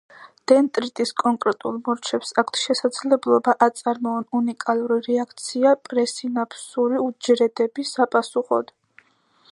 [0.51, 8.79] დენდრიტის კონკრეტულ მორჩებს აქვთ შესაძლებლობა აწარმოონ უნიკალური რეაქცია პრესინაფსური უჯრედების საპასუხოდ.